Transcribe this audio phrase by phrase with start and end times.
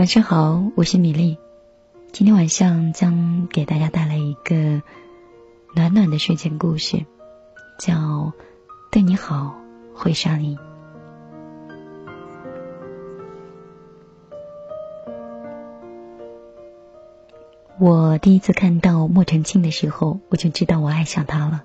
[0.00, 1.36] 晚上好，我是米粒。
[2.10, 4.80] 今天晚上将给大家带来一个
[5.74, 7.04] 暖暖的睡前故事，
[7.78, 7.92] 叫
[8.90, 9.54] 《对你好
[9.94, 10.56] 会上瘾》。
[17.78, 21.62] 我第一次看到莫成庆的时候，我就知道我爱上他了，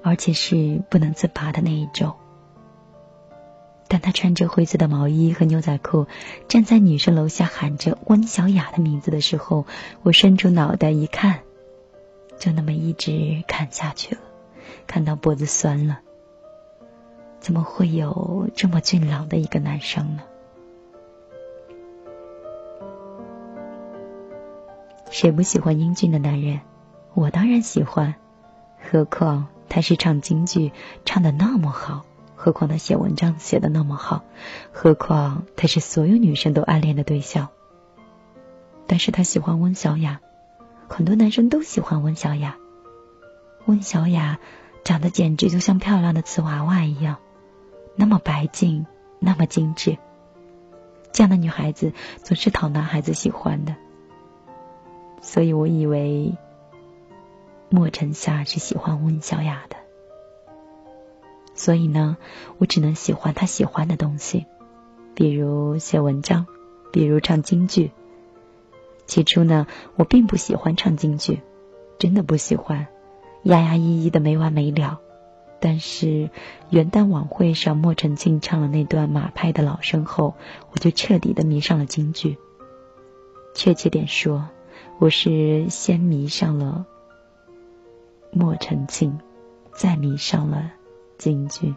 [0.00, 2.14] 而且是不能自拔的那一种。
[3.94, 6.08] 当他穿着灰色的毛衣和牛仔裤，
[6.48, 9.66] 站在女生楼下喊着温小雅的名字的时候，
[10.02, 11.42] 我伸出脑袋一看，
[12.36, 14.20] 就那么一直看下去了，
[14.88, 16.00] 看到脖子酸了。
[17.38, 20.24] 怎么会有这么俊朗的一个男生呢？
[25.08, 26.58] 谁不喜欢英俊的男人？
[27.14, 28.16] 我当然喜欢，
[28.90, 30.72] 何况他是唱京剧
[31.04, 32.04] 唱的那么好。
[32.44, 34.22] 何况他写文章写的那么好，
[34.70, 37.48] 何况他是所有女生都暗恋的对象。
[38.86, 40.20] 但是他喜欢温小雅，
[40.86, 42.58] 很多男生都喜欢温小雅。
[43.64, 44.40] 温小雅
[44.84, 47.16] 长得简直就像漂亮的瓷娃娃一样，
[47.96, 48.84] 那么白净，
[49.20, 49.96] 那么精致。
[51.12, 53.74] 这样的女孩子总是讨男孩子喜欢的，
[55.22, 56.36] 所以我以为
[57.70, 59.76] 莫尘夏是喜欢温小雅的。
[61.54, 62.16] 所以呢，
[62.58, 64.46] 我只能喜欢他喜欢的东西，
[65.14, 66.46] 比如写文章，
[66.92, 67.92] 比如唱京剧。
[69.06, 71.40] 起初呢，我并不喜欢唱京剧，
[71.98, 72.86] 真的不喜欢，
[73.42, 75.00] 压压抑抑的没完没了。
[75.60, 76.28] 但是
[76.70, 80.34] 元旦晚会上莫成庆唱了那段马派的老生后，
[80.72, 82.36] 我就彻底的迷上了京剧。
[83.54, 84.48] 确切点说，
[84.98, 86.84] 我是先迷上了
[88.30, 89.20] 莫成庆，
[89.72, 90.72] 再迷上了。
[91.24, 91.74] 京剧，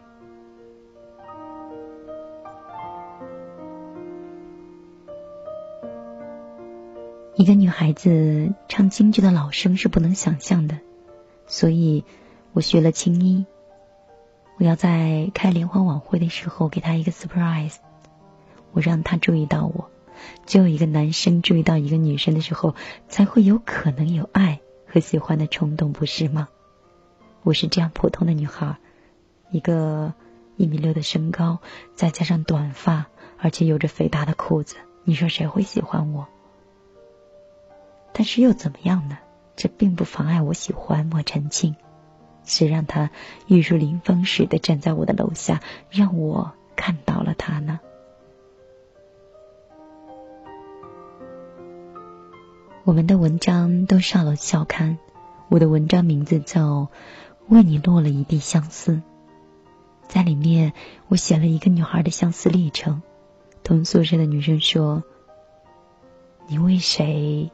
[7.35, 10.79] 一个女孩子唱京剧的老生是不能想象的，
[11.45, 12.03] 所以
[12.51, 13.45] 我学了青衣。
[14.57, 17.75] 我要在开联欢晚会的时候给她一个 surprise，
[18.73, 19.89] 我让她注意到我。
[20.45, 22.75] 只有一个男生注意到一个女生的时候，
[23.07, 26.49] 才会有可能有爱和喜欢的冲动，不是吗？
[27.43, 28.77] 我是这样普通的女孩。
[29.49, 30.13] 一个
[30.55, 31.59] 一米六的身高，
[31.95, 36.27] 再加上短发，而且有着肥大的裤子，你说谁会喜欢我？
[38.13, 39.17] 但是又怎么样呢？
[39.55, 41.75] 这并不妨碍我喜欢莫晨庆，
[42.43, 43.09] 谁让他
[43.47, 47.79] 玉树临风似的站在我的楼下，让我看到了他呢？
[52.83, 54.97] 我们的文章都上了校刊，
[55.49, 56.81] 我的文章名字叫
[57.49, 58.91] 《为你落了一地相思》。
[60.07, 60.73] 在里面，
[61.07, 63.01] 我写了一个女孩的相思历程。
[63.63, 65.03] 同宿舍的女生说
[66.47, 67.51] ：“你为谁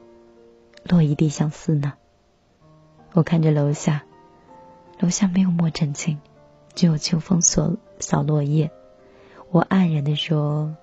[0.83, 1.93] 落一地相思呢？”
[3.13, 4.03] 我看着楼下，
[4.99, 6.19] 楼下没有莫真情，
[6.75, 8.71] 只有秋风扫扫落叶。
[9.49, 10.75] 我黯然的说：“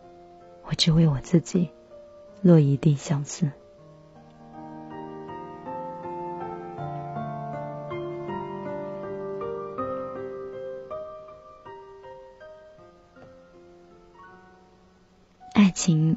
[0.67, 1.71] 我只为我自己
[2.43, 3.51] 落一地相思。”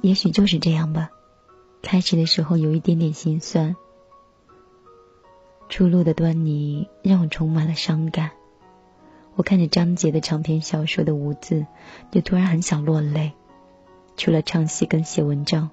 [0.04, 1.12] 也许就是这样吧，
[1.82, 3.74] 开始的时候有一点点心酸，
[5.70, 8.32] 初露的端倪让我充满了伤感。
[9.36, 11.66] 我看着张杰的长篇小说的无字，
[12.12, 13.32] 就突然很想落泪。
[14.18, 15.70] 除了唱戏跟写文章，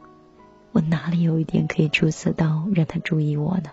[0.71, 3.71] 我哪里有一点可以出色到让他注意我呢？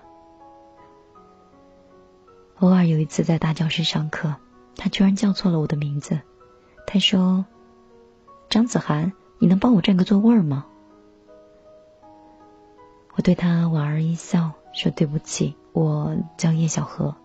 [2.58, 4.36] 偶尔有一次在大教室上课，
[4.76, 6.20] 他居然叫错了我的名字，
[6.88, 7.46] 他说
[8.50, 10.66] ：“张子涵。”你能帮我占个座位吗？
[13.16, 17.16] 我对他莞尔一笑，说对不起，我叫叶小荷。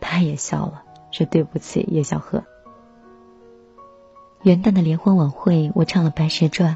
[0.00, 2.44] 他也笑了，说对不起，叶小荷。
[4.42, 6.74] 元旦的联欢晚会，我唱了《白蛇传》。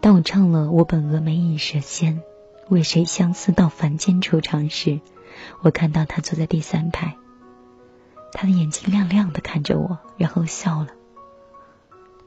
[0.00, 2.22] 当我唱了“我本峨眉引蛇仙，
[2.68, 5.00] 为谁相思到凡间出场”时，
[5.62, 7.16] 我看到他坐在第三排，
[8.32, 10.88] 他的眼睛亮亮的看着我，然后笑了。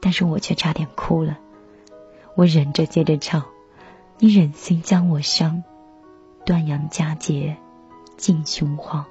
[0.00, 1.38] 但是我却差点哭了，
[2.34, 3.44] 我忍着接着唱
[4.18, 5.64] ：“你忍心将我伤，
[6.44, 7.56] 断阳佳节
[8.16, 9.04] 尽雄黄。”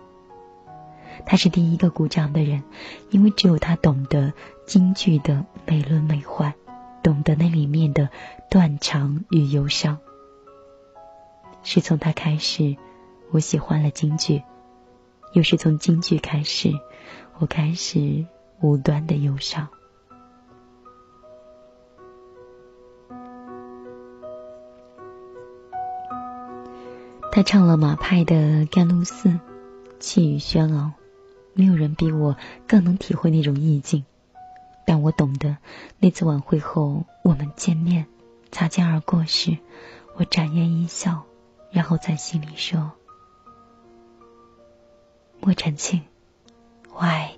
[1.25, 2.63] 他是第一个鼓掌的人，
[3.10, 4.34] 因为只有他懂得
[4.66, 6.54] 京剧的美轮美奂，
[7.04, 8.10] 懂得那里面的
[8.50, 9.98] 断肠与忧伤。
[11.63, 12.78] 是从他开始，
[13.31, 14.42] 我喜欢了京剧；
[15.34, 16.72] 又是从京剧开始，
[17.39, 18.25] 我开始
[18.62, 19.68] 无端的忧伤。
[27.38, 28.36] 他唱了马派的
[28.68, 29.30] 《甘露寺》，
[30.00, 30.94] 气宇轩昂，
[31.54, 32.36] 没有人比我
[32.68, 34.06] 更能体会那种意境。
[34.88, 35.57] 但我懂得，
[36.00, 38.07] 那次晚会后我们见面，
[38.51, 39.56] 擦肩而过时，
[40.16, 41.25] 我展颜一笑，
[41.69, 42.94] 然后在心里说
[45.39, 46.01] ：“莫晨庆，
[46.92, 47.37] 我爱你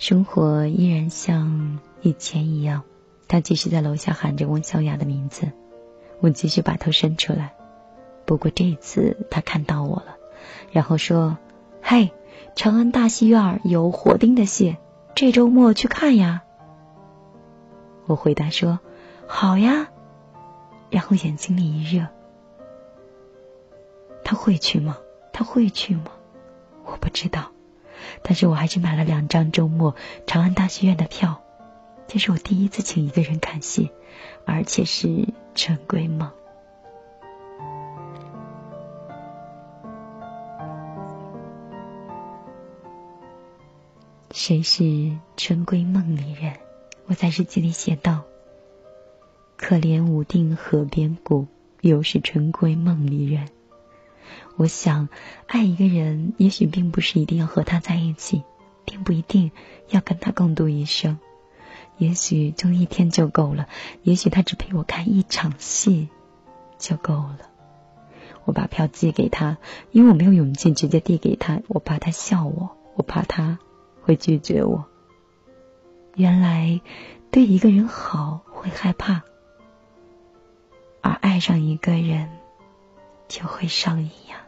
[0.00, 2.84] 生活依然像以前一样，
[3.28, 5.52] 他继续在楼下喊着温小雅的名字，
[6.20, 7.52] 我继续把头伸出来。
[8.24, 10.16] 不过这次他看到我了，
[10.72, 11.36] 然后说
[11.84, 12.12] ：“嘿，
[12.56, 14.78] 长安大戏院有火丁的戏，
[15.14, 16.44] 这周末去看呀。”
[18.08, 18.80] 我回答说
[19.28, 19.90] ：“好呀。”
[20.88, 22.06] 然后眼睛里一热。
[24.24, 24.96] 他会去吗？
[25.30, 26.06] 他会去吗？
[26.86, 27.52] 我不知道。
[28.22, 29.94] 但是我还是买了两张周末
[30.26, 31.40] 长安大戏院的票，
[32.06, 33.90] 这是我第一次请一个人看戏，
[34.44, 35.08] 而且是
[35.54, 36.28] 《春闺梦》。
[44.32, 44.84] 谁是
[45.36, 46.54] 《春闺梦》里人？
[47.06, 48.22] 我在日记里写道
[49.58, 51.48] ：“可怜武定河边骨，
[51.80, 53.48] 又是春闺梦里人。”
[54.56, 55.08] 我想，
[55.46, 58.42] 爱一个人，也许并不是一定要和他在一起，
[58.84, 59.50] 并不一定
[59.88, 61.18] 要跟他共度一生，
[61.98, 63.68] 也许就一天就够了，
[64.02, 66.08] 也许他只陪我看一场戏
[66.78, 67.38] 就够了。
[68.44, 69.58] 我把票寄给他，
[69.92, 73.58] 因为我没有勇气直接递给他，我怕他笑我，我怕他
[74.02, 74.86] 会拒绝我。
[76.16, 76.80] 原来，
[77.30, 79.22] 对一个人好会害怕，
[81.00, 82.39] 而爱上一个人。
[83.30, 84.44] 就会上瘾呀！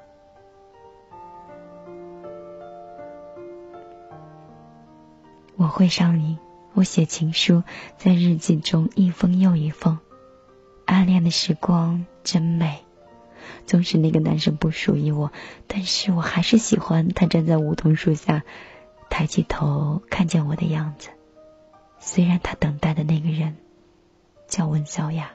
[5.55, 6.37] 我会上瘾，
[6.75, 7.63] 我写情书，
[7.97, 10.01] 在日记中一封又一封，
[10.85, 12.85] 暗恋的时光真美。
[13.67, 15.31] 纵使那个男生不属于我，
[15.69, 18.43] 但是我还是喜欢他站在梧桐树下，
[19.09, 21.11] 抬起头看见我的样子。
[22.01, 23.57] 虽然他等待的那个人
[24.49, 25.31] 叫温小雅。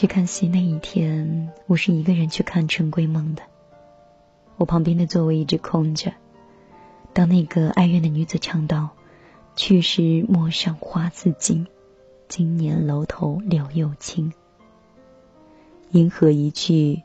[0.00, 3.42] 去看戏那一天，我是一个人去看《春闺梦》的。
[4.56, 6.10] 我旁边的座位一直空着。
[7.12, 8.88] 当那个哀怨的女子唱到
[9.56, 11.66] “去时陌上花似锦，
[12.28, 14.32] 今年楼头柳又青。
[15.90, 17.02] 银河一去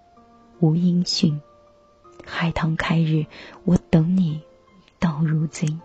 [0.62, 1.42] 无音讯，
[2.24, 3.26] 海棠开日
[3.66, 4.42] 我等你
[5.00, 5.82] 到如今。”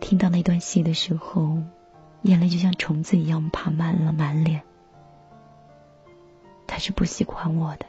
[0.00, 1.58] 听到那段戏的时候。
[2.22, 4.62] 眼泪就像虫子一样爬满了满脸。
[6.66, 7.86] 他是不喜欢我的，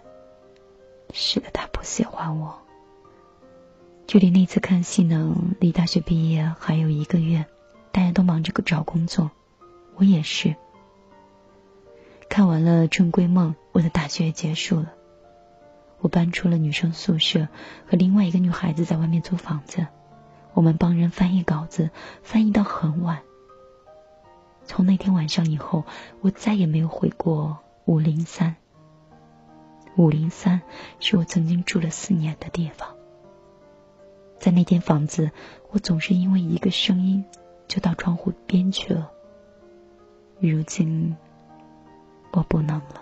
[1.13, 2.59] 是的，他不喜欢我。
[4.07, 7.45] 距离那次看戏呢，离大学毕业还有一个月，
[7.91, 9.31] 大家都忙着找工作，
[9.95, 10.56] 我也是。
[12.27, 14.91] 看完了《春闺梦》，我的大学结束了。
[16.00, 17.47] 我搬出了女生宿舍，
[17.88, 19.88] 和另外一个女孩子在外面租房子，
[20.53, 23.21] 我们帮人翻译稿子，翻译到很晚。
[24.65, 25.83] 从那天晚上以后，
[26.21, 28.55] 我再也没有回过五零三。
[29.95, 30.61] 五零三
[30.99, 32.95] 是我曾经住了四年的地方。
[34.39, 35.31] 在那间房子，
[35.71, 37.23] 我总是因为一个声音
[37.67, 39.11] 就到窗户边去了。
[40.39, 41.15] 如今，
[42.31, 43.01] 我不能了。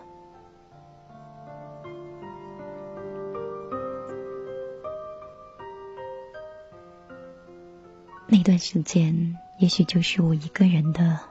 [8.27, 11.30] 那段时间，也许就是我一个人的。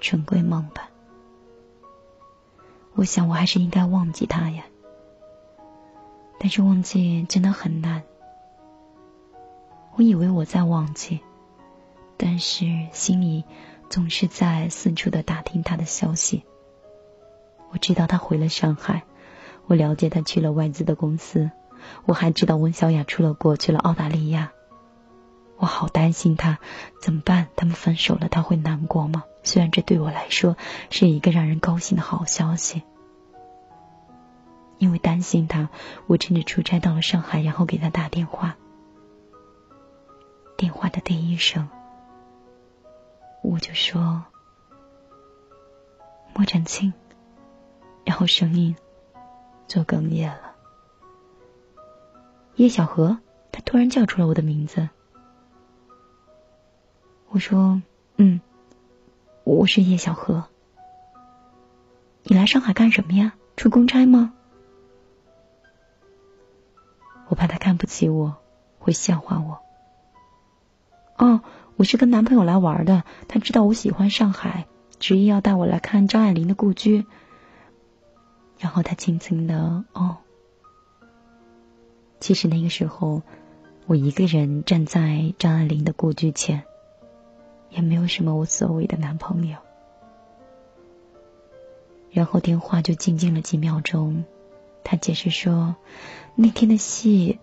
[0.00, 0.88] 春闺梦吧，
[2.94, 4.64] 我想我还是应该忘记他呀。
[6.38, 8.02] 但是忘记真的很难。
[9.94, 11.20] 我以为我在忘记，
[12.16, 13.44] 但是心里
[13.90, 16.44] 总是在四处的打听他的消息。
[17.70, 19.02] 我知道他回了上海，
[19.66, 21.50] 我了解他去了外资的公司，
[22.06, 24.52] 我还知道温小雅出了国去了澳大利亚。
[25.60, 26.58] 我好担心他，
[27.02, 27.48] 怎么办？
[27.54, 29.24] 他们分手了，他会难过吗？
[29.42, 30.56] 虽然这对我来说
[30.88, 32.82] 是一个让人高兴的好消息，
[34.78, 35.68] 因为担心他，
[36.06, 38.56] 我趁着出差到了上海，然后给他打电话。
[40.56, 41.68] 电话的第一声，
[43.42, 44.24] 我就说
[46.34, 46.92] ：“莫展清。”
[48.02, 48.74] 然后声音
[49.66, 50.54] 就哽咽了。
[52.56, 53.18] 叶小河，
[53.52, 54.88] 他突然叫出了我的名字。
[57.32, 57.80] 我说
[58.18, 58.40] ：“嗯，
[59.44, 60.44] 我是叶小河。
[62.24, 63.34] 你来上海干什么呀？
[63.56, 64.34] 出公差吗？”
[67.28, 68.36] 我怕他看不起我，
[68.80, 69.60] 会笑话我。
[71.24, 71.40] 哦，
[71.76, 74.66] 我是跟男朋友来玩的，他知道我喜欢上海，
[74.98, 77.06] 执意要带我来看张爱玲的故居。
[78.58, 80.16] 然后他轻轻的哦。
[82.18, 83.22] 其实那个时候，
[83.86, 86.64] 我一个人站在张爱玲的故居前，
[87.70, 89.56] 也没有什么我所谓的男朋友。
[92.10, 94.24] 然后电话就静静了几秒钟，
[94.84, 95.76] 他解释说，
[96.34, 97.38] 那天的戏，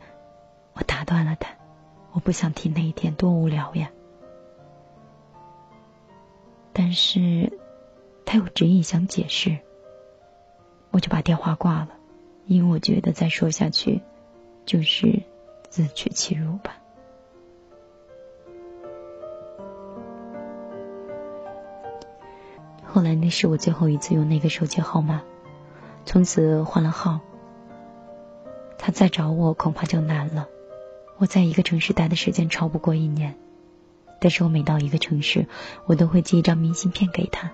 [0.74, 1.50] 我打断了他，
[2.12, 3.90] 我不想提那一天，多无聊呀。
[6.74, 7.58] 但是，
[8.26, 9.58] 他有执意想解释，
[10.92, 11.90] 我就把电话挂了，
[12.46, 14.02] 因为我觉得再说下去。
[14.66, 15.24] 就是
[15.70, 16.76] 自取其辱吧。
[22.98, 25.22] 后来那是我最后一次用那个手机号码，
[26.04, 27.20] 从此换了号。
[28.80, 30.48] 他再找我恐怕就难了。
[31.18, 33.36] 我在一个城市待的时间超不过一年，
[34.20, 35.46] 但是我每到一个城市，
[35.86, 37.52] 我都会寄一张明信片给他，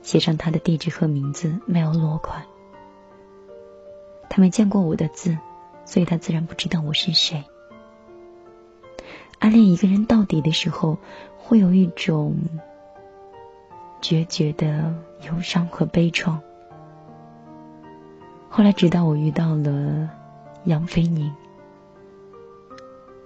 [0.00, 2.46] 写上他的地址和名字，没有落款。
[4.30, 5.36] 他没见过我的字。
[5.84, 7.44] 所以他自然不知道我是谁。
[9.38, 10.96] 暗恋一个人到底的时候，
[11.36, 12.36] 会有一种
[14.00, 14.94] 决绝的
[15.26, 16.38] 忧伤和悲怆。
[18.48, 20.10] 后来，直到我遇到了
[20.64, 21.32] 杨飞宁，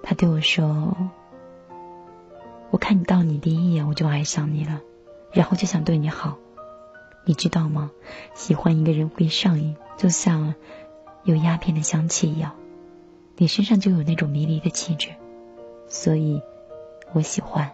[0.03, 0.97] 他对我说
[2.71, 4.81] ：“我看你到你第一眼，我就爱上你了，
[5.33, 6.39] 然后就想对你好。
[7.25, 7.91] 你知道吗？
[8.35, 10.55] 喜欢一个人会上瘾，就像……”
[11.25, 12.57] 有鸦片的香气一样，
[13.37, 15.11] 你身上就有那种迷离的气质，
[15.87, 16.43] 所以
[17.13, 17.71] 我喜欢。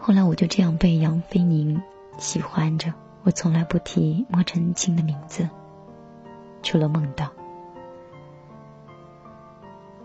[0.00, 1.82] 后来我就这样被杨飞宁
[2.18, 5.48] 喜欢着，我从来不提莫成清的名字，
[6.62, 7.30] 除了梦到。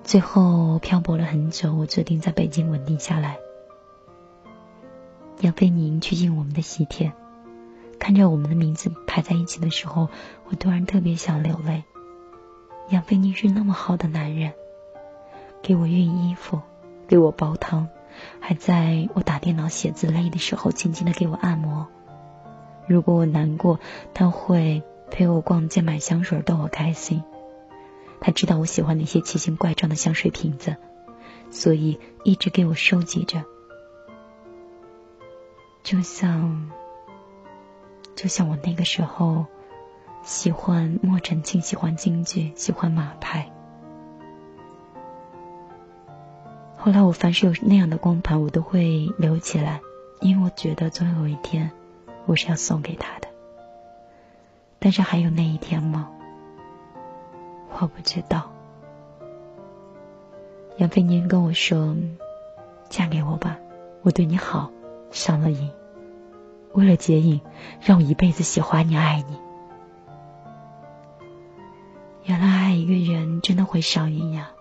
[0.04, 3.38] 最后漂泊了很久，我决定在北京稳定下来。
[5.40, 7.14] 杨飞宁去应我们的喜帖。
[7.98, 10.10] 看着我们的名字排在一起的时候，
[10.50, 11.84] 我突然特别想流泪。
[12.90, 14.54] 杨飞宁是那么好的男人，
[15.64, 16.62] 给我熨衣服，
[17.08, 17.88] 给我煲汤，
[18.40, 21.88] 还在我打电脑写字累的时候，轻轻的给我按摩。
[22.88, 23.80] 如果我难过，
[24.14, 27.24] 他会陪我逛街买香水逗我开心。
[28.20, 30.76] 他知道我喜欢那些奇形怪状的香水瓶子，
[31.50, 33.44] 所以一直给我收集着，
[35.84, 36.72] 就像。
[38.16, 39.46] 就像我那个时候
[40.24, 43.52] 喜欢莫尘清，喜欢京剧，喜欢马派。
[46.86, 49.82] 后来我凡是有那样的光盘，我都会留起来，
[50.22, 51.72] 因为我觉得总有一天
[52.28, 53.28] 我是要送给他的。
[54.78, 56.12] 但是还有那一天吗？
[57.72, 58.52] 我不知道。
[60.78, 61.96] 杨飞宁跟我说
[62.88, 63.58] ：“嫁给我吧，
[64.04, 64.70] 我对你好，
[65.10, 65.72] 上了瘾。”
[66.74, 67.42] 为了解瘾，
[67.82, 69.40] 让我一辈子喜欢你、爱你。
[72.26, 74.52] 原来爱一个人真的会上瘾呀！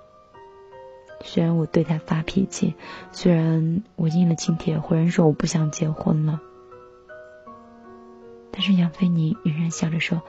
[1.27, 2.75] 虽然我对他发脾气，
[3.11, 6.41] 虽然我印了请帖，忽然说我不想结婚了，
[8.53, 10.23] 但是杨飞宁仍然笑着说：“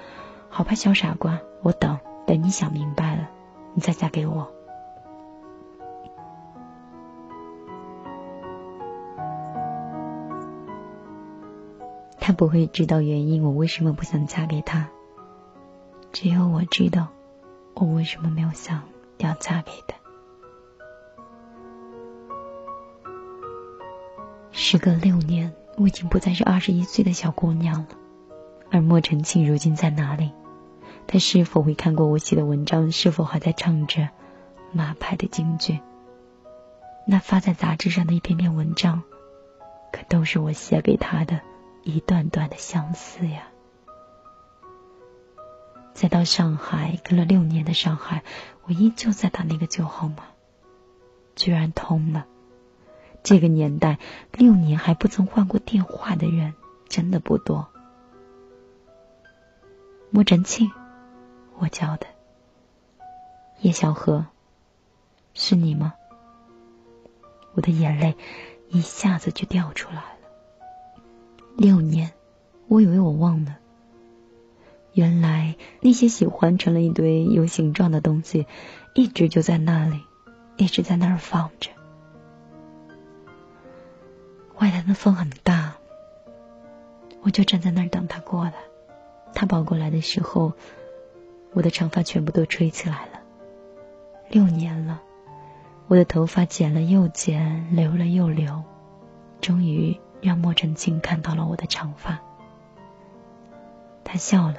[0.50, 3.30] 好吧，小傻瓜，我等，等你想明白了，
[3.74, 4.52] 你再嫁给我。”
[12.20, 14.88] 他不会知道原因，我为什么不想嫁给他。
[16.12, 17.10] 只有我知道，
[17.76, 18.82] 我为什么没有想
[19.18, 19.96] 要嫁给他。
[24.58, 27.88] 时隔六年，我已经不再是二十一岁的小姑娘了。
[28.72, 30.32] 而莫成庆如今在哪里？
[31.08, 32.90] 他是否会看过我写的文章？
[32.90, 34.08] 是否还在唱着
[34.72, 35.82] 马派的京剧？
[37.06, 39.04] 那发在杂志上的一篇篇文章，
[39.92, 41.42] 可都是我写给他的。
[41.84, 43.50] 一段段的相思呀，
[45.94, 48.24] 再到上海，隔了六年的上海，
[48.64, 50.24] 我依旧在打那个旧号码，
[51.36, 52.26] 居然通了。
[53.26, 53.98] 这个年代，
[54.34, 56.54] 六年还不曾换过电话的人
[56.88, 57.68] 真的不多。
[60.12, 60.70] 莫振庆，
[61.58, 62.06] 我叫的。
[63.62, 64.28] 叶小河，
[65.34, 65.96] 是你吗？
[67.56, 68.16] 我的眼泪
[68.70, 70.18] 一下子就掉出来了。
[71.58, 72.12] 六年，
[72.68, 73.58] 我以为我忘了。
[74.94, 78.46] 原来那些喜欢成了一堆有形状的东西，
[78.94, 80.04] 一直就在那里，
[80.58, 81.72] 一直在那儿放着。
[84.60, 85.76] 外滩的风很大，
[87.22, 88.54] 我就站在那儿等他过来。
[89.34, 90.54] 他跑过来的时候，
[91.54, 93.20] 我的长发全部都吹起来了。
[94.30, 95.02] 六年了，
[95.88, 98.64] 我的头发剪了又剪，留了又留，
[99.42, 102.22] 终于让莫成清看到了我的长发。
[104.06, 104.56] 他笑了，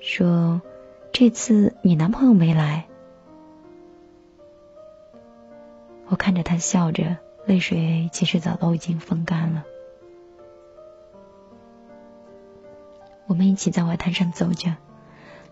[0.00, 0.62] 说
[1.12, 2.86] ：“这次你男朋友没来。”
[6.06, 9.64] 我看着他笑着，泪水其实早都已经风干了。
[13.26, 14.76] 我们一起在外滩上走着，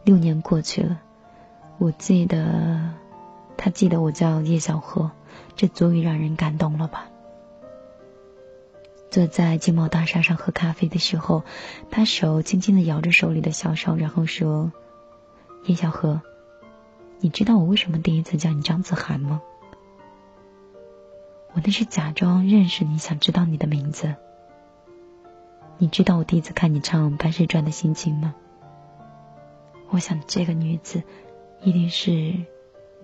[0.05, 1.01] 六年过去了，
[1.79, 2.95] 我记得，
[3.57, 5.11] 他记得我叫叶小河，
[5.57, 7.07] 这足以让人感动了吧？
[9.11, 11.43] 坐在金茂大厦上喝咖啡的时候，
[11.91, 14.71] 他手轻轻的摇着手里的小手，然后说
[15.67, 16.21] ：“叶小河，
[17.19, 19.43] 你知道我为什么第一次叫你张子涵吗？
[21.53, 24.15] 我那是假装认识你，想知道你的名字。”
[25.83, 28.35] 你知道我第一次看你唱《白蛇传》的心情吗？
[29.89, 31.03] 我想这个女子
[31.63, 32.35] 一定是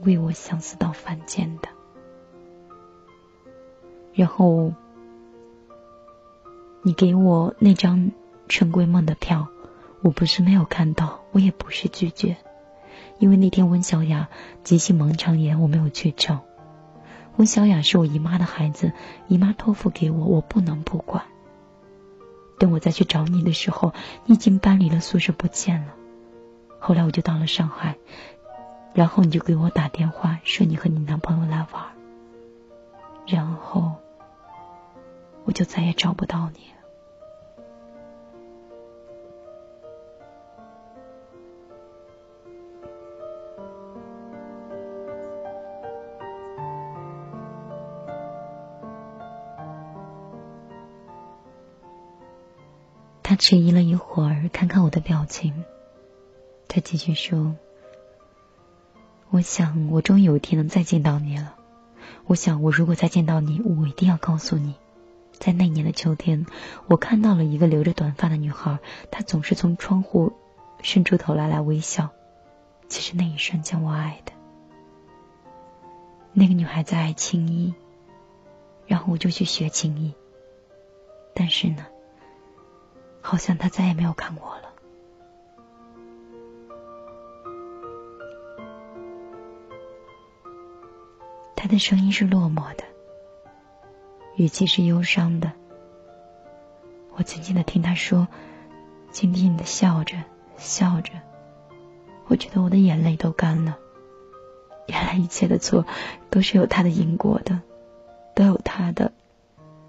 [0.02, 1.68] 为我相思到凡间的。
[4.12, 4.74] 然后
[6.82, 7.98] 你给我那张
[8.46, 9.48] 《陈桂梦》的票，
[10.02, 12.36] 我不是没有看到，我也不是拒绝，
[13.18, 14.28] 因为那天温小雅
[14.62, 16.42] 急性盲肠炎，我没有去找。
[17.36, 18.92] 温小雅是我姨妈的孩子，
[19.28, 21.24] 姨妈托付给我，我不能不管。
[22.58, 23.92] 等我再去找你的时候，
[24.24, 25.94] 你已经搬离了宿舍不见了。
[26.78, 27.96] 后来我就到了上海，
[28.94, 31.84] 然后你就给我打电话说你和你男朋友来玩，
[33.26, 33.92] 然后
[35.44, 36.60] 我就再也找不到你。
[53.36, 55.64] 迟疑了一会儿，看看我的表情，
[56.68, 57.54] 他继续说
[59.30, 61.54] ：“我想，我终于有一天能再见到你了。
[62.26, 64.74] 我想，我如果再见到你，我一定要告诉你，
[65.32, 66.46] 在那年的秋天，
[66.86, 68.78] 我看到了一个留着短发的女孩，
[69.10, 70.32] 她总是从窗户
[70.80, 72.10] 伸出头来来微笑。
[72.88, 74.32] 其实那一瞬间，我爱的
[76.32, 77.74] 那个女孩子爱青衣，
[78.86, 80.14] 然后我就去学青衣。
[81.34, 81.86] 但是呢。”
[83.26, 84.72] 好像他再也没有看我了。
[91.56, 92.84] 他的声音是落寞的，
[94.36, 95.50] 语气是忧伤的。
[97.16, 98.28] 我静静的听他说，
[99.10, 100.18] 静静的笑着，
[100.56, 101.10] 笑着。
[102.28, 103.76] 我觉得我的眼泪都干了。
[104.86, 105.84] 原来一切的错
[106.30, 107.60] 都是有他的因果的，
[108.36, 109.10] 都有他的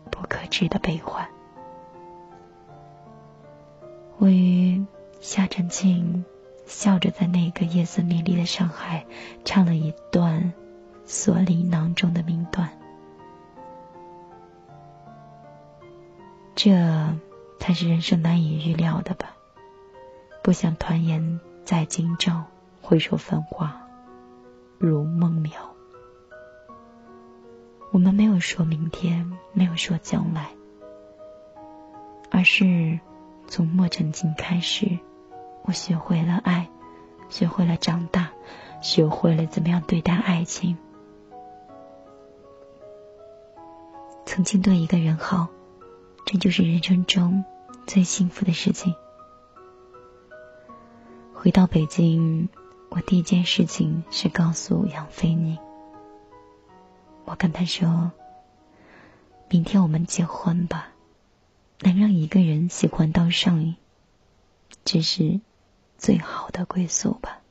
[0.09, 1.29] 不可知的悲欢。
[4.19, 4.83] 我与
[5.19, 6.25] 夏晨庆
[6.65, 9.05] 笑着在那个夜色迷离的上海
[9.45, 10.41] 唱了一段
[11.05, 12.67] 《锁里囊中的名段》，
[16.55, 16.71] 这
[17.59, 19.35] 才是人生难以预料的吧？
[20.41, 22.43] 不想团圆在今朝，
[22.81, 23.87] 回首繁华
[24.79, 25.51] 如梦渺。
[27.91, 30.49] 我们没有说明天，没有说将来，
[32.31, 32.99] 而是。
[33.47, 34.99] 从莫成金开始，
[35.63, 36.69] 我学会了爱，
[37.29, 38.29] 学会了长大，
[38.81, 40.77] 学会了怎么样对待爱情。
[44.25, 45.47] 曾经对一个人好，
[46.25, 47.43] 这就是人生中
[47.85, 48.93] 最幸福的事情。
[51.33, 52.49] 回到北京，
[52.89, 55.57] 我第一件事情是告诉杨飞宁，
[57.23, 58.11] 我跟他说
[59.49, 60.89] ：“明天我们结婚吧。”
[61.79, 63.75] 能让一个人喜欢到上瘾，
[64.83, 65.39] 这是
[65.97, 67.41] 最好的归宿吧。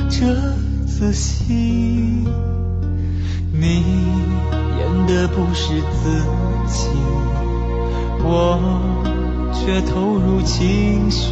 [0.00, 0.26] 一出折
[0.86, 1.52] 子戏。
[3.52, 3.84] 你
[4.78, 6.22] 演的不是自
[6.66, 6.88] 己，
[8.22, 8.58] 我
[9.52, 11.30] 却投入情绪，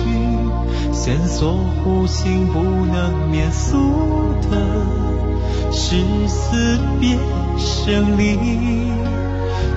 [0.93, 1.55] 线索
[1.85, 3.79] 弧形不能免俗
[4.51, 4.57] 的
[5.73, 5.97] 是
[6.29, 7.17] 死别
[7.57, 8.37] 生离。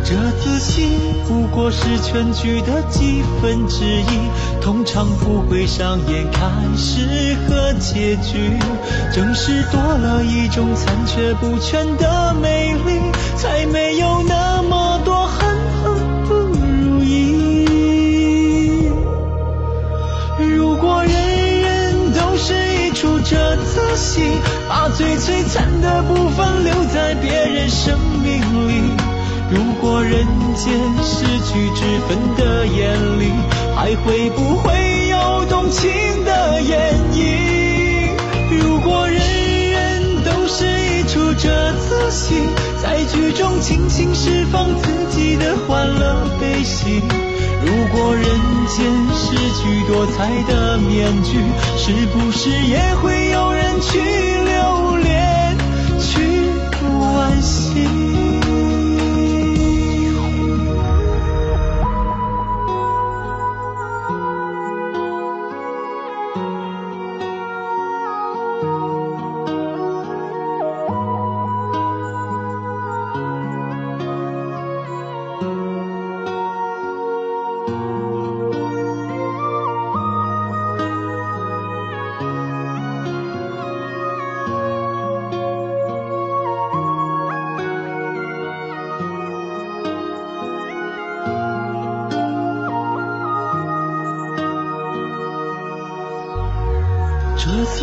[0.03, 4.29] 这自信不过是全剧的几分之一，
[4.61, 8.57] 通常不会上演开始和结局。
[9.13, 12.99] 正是多了一种残缺不全的美丽，
[13.37, 15.93] 才没有那么多恨和
[16.27, 17.67] 不如意。
[20.39, 24.21] 如果人人都是一出这次戏，
[24.67, 28.80] 把最璀璨的部分留在别人生命里。
[30.63, 33.31] 间失去之分的眼里，
[33.75, 35.89] 还会不会有动情
[36.23, 38.11] 的演绎？
[38.51, 39.19] 如果人
[39.71, 42.35] 人都是一出这次戏，
[42.79, 47.01] 在剧中尽情释放自己的欢乐悲喜。
[47.65, 48.23] 如果人
[48.67, 51.39] 间失去多彩的面具，
[51.75, 55.57] 是不是也会有人去留恋，
[55.99, 56.21] 去
[56.83, 58.00] 惋惜？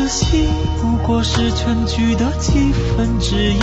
[0.09, 0.49] 戏
[0.81, 3.61] 不过是全剧的几分之一，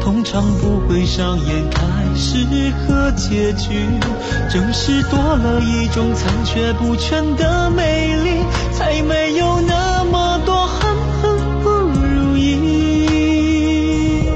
[0.00, 1.80] 通常不会上演开
[2.14, 2.46] 始
[2.86, 3.88] 和结局。
[4.50, 8.30] 正是多了一种残缺不全的美丽，
[8.72, 14.28] 才没有那么多恨恨不如意。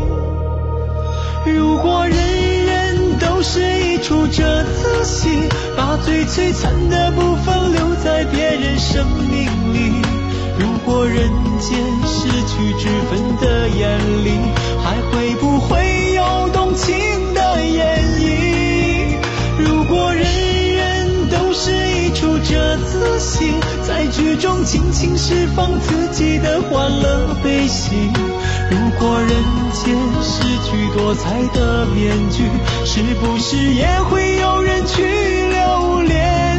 [1.47, 2.17] 如果人
[2.65, 5.29] 人都是一出这次戏，
[5.77, 10.03] 把最璀璨的部分留在别人生命里。
[10.59, 14.31] 如果人间失去之分的眼里，
[14.83, 16.97] 还会不会有动情
[17.35, 19.17] 的演绎？
[19.59, 20.25] 如果人
[20.75, 23.53] 人都是一出这次戏，
[23.87, 28.11] 在剧中尽情释放自己的欢乐悲喜。
[28.71, 29.31] 如果人
[29.73, 32.45] 间失去多彩的面具，
[32.87, 36.50] 是不是也会有人去留恋，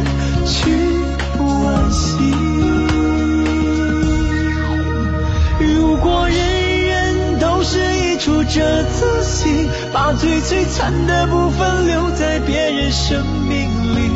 [8.54, 14.10] 这次戏，把最璀璨的部分留在别人生命里。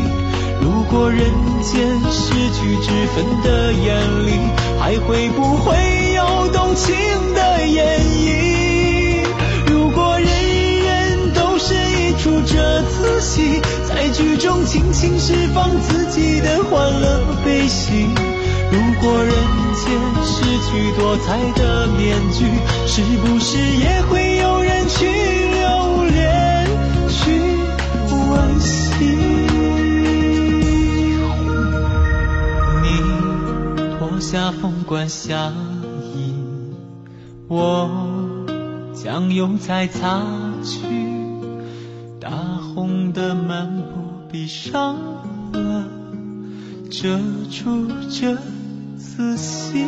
[0.60, 1.20] 如果人
[1.62, 3.96] 间失去之分的眼
[4.26, 4.32] 里，
[4.78, 6.94] 还会不会有动情
[7.34, 9.24] 的演绎？
[9.68, 10.28] 如果人
[10.84, 18.10] 人都是一出这次戏，在剧中尽情释放自己的欢乐悲喜。
[18.70, 19.32] 如果人
[20.58, 22.44] 去多彩的面具，
[22.86, 26.66] 是不是也会有人去留恋，
[27.08, 27.40] 去
[28.08, 29.04] 惋惜？
[32.82, 32.84] 你
[33.98, 35.52] 脱下凤冠霞
[36.14, 36.34] 衣，
[37.48, 37.90] 我
[38.94, 40.22] 将油彩擦
[40.64, 40.78] 去，
[42.20, 44.96] 大红的幔布闭上
[45.52, 45.84] 了，
[46.90, 47.18] 遮
[47.50, 48.36] 住这。
[49.16, 49.86] 仔细。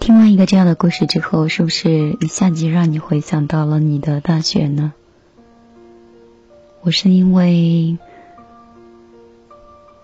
[0.00, 4.94] 听完一个这样的故事之后，是不是一下就让你回想到了你的大学呢？
[6.80, 7.98] 我是因为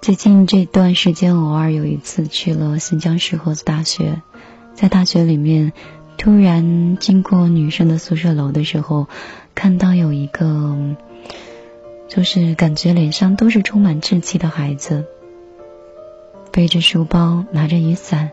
[0.02, 4.20] 最近这段时间，偶尔有一次去了新疆石河子大学，
[4.74, 5.72] 在大学里面。
[6.22, 9.08] 突然经过女生的宿舍楼的时候，
[9.56, 10.94] 看到有一个，
[12.06, 15.04] 就是感觉脸上都是充满稚气的孩子，
[16.52, 18.30] 背着书包，拿着雨伞。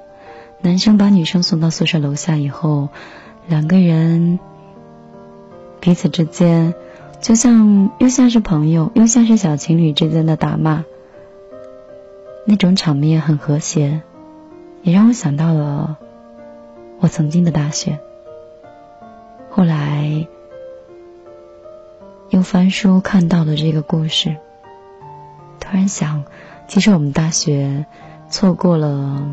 [0.61, 2.89] 男生把女生送到宿舍楼下以后，
[3.47, 4.39] 两个人
[5.79, 6.75] 彼此之间，
[7.21, 10.85] 就像又像是朋友，又像是小情侣之间的打骂。
[12.45, 14.03] 那种场面很和谐，
[14.83, 15.97] 也让我想到了。
[17.01, 17.99] 我曾经的大学，
[19.49, 20.27] 后来
[22.29, 24.35] 又翻书看到了这个故事，
[25.59, 26.25] 突然想，
[26.67, 27.85] 其实我们大学
[28.29, 29.25] 错过了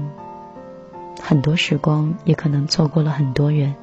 [1.20, 3.74] 很多时光，也可能错过了很多人，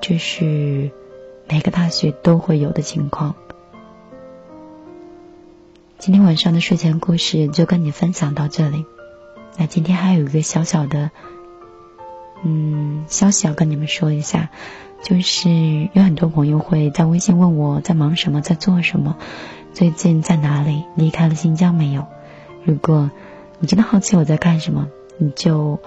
[0.00, 0.92] 这是
[1.48, 3.34] 每个大学都会有的情况。
[5.98, 8.86] 今天晚上的睡前故事就跟你分享到这里。
[9.56, 11.10] 那今天还有一个小小的，
[12.42, 14.50] 嗯，消息要跟你们说一下，
[15.02, 19.16] 就是有很多朋友会在微信问我在忙什么，在做什么，
[19.72, 22.06] 最近在哪里，离开了新疆没有？
[22.64, 23.10] 如果
[23.58, 25.78] 你真的好奇我在干什么，你就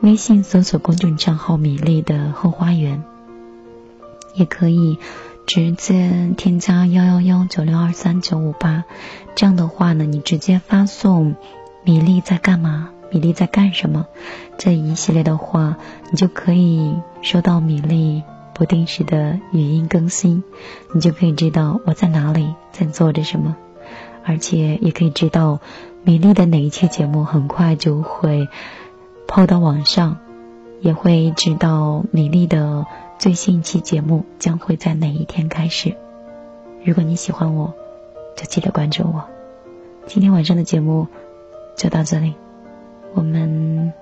[0.00, 3.02] 微信搜索公众账号“米粒的后花园”，
[4.34, 4.98] 也可以。
[5.50, 8.84] 直接添加幺幺幺九六二三九五八，
[9.34, 11.36] 这样的话呢，你直接发送
[11.82, 14.06] “米粒在干嘛”“米粒在干什么”
[14.58, 15.76] 这一系列的话，
[16.10, 18.22] 你就可以收到米粒
[18.54, 20.42] 不定时的语音更新，
[20.92, 23.56] 你就可以知道我在哪里，在做着什么，
[24.24, 25.60] 而且也可以知道
[26.02, 28.48] 米粒的哪一期节目很快就会
[29.26, 30.18] 抛到网上，
[30.80, 32.86] 也会知道米粒的。
[33.18, 35.96] 最新一期节目将会在哪一天开始？
[36.84, 37.74] 如果你喜欢我，
[38.36, 39.24] 就记得关注我。
[40.06, 41.08] 今天晚上的节目
[41.76, 42.36] 就到这里，
[43.18, 43.92] 我们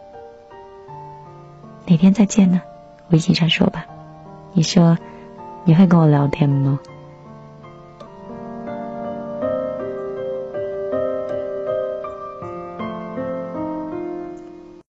[1.87, 2.61] 哪天再见呢？
[3.09, 3.87] 微信上说吧。
[4.53, 4.99] 你说
[5.65, 6.79] 你会跟我聊天吗？